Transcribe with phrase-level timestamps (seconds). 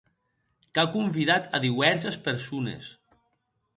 [0.77, 2.89] Qu’a convidat a diuèrses persones.